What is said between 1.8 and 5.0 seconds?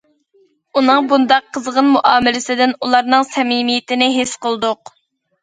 مۇئامىلىسىدىن ئۇلارنىڭ سەمىمىيىتىنى ھېس قىلدۇق.